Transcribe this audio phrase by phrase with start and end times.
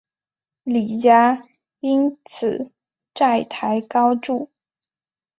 [0.63, 1.47] 李家
[1.79, 2.71] 因此
[3.13, 4.49] 债台高筑。